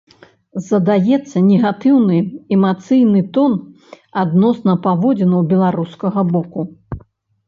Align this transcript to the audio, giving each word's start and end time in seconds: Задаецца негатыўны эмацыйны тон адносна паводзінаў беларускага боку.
Задаецца 0.67 1.41
негатыўны 1.49 2.17
эмацыйны 2.57 3.21
тон 3.35 3.53
адносна 4.21 4.75
паводзінаў 4.87 5.45
беларускага 5.53 6.25
боку. 6.33 6.61